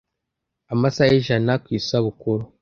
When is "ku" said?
1.63-1.69